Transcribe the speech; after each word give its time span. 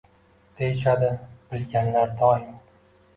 Deyishadi 0.61 1.09
bilganlar 1.51 2.15
doim. 2.23 2.49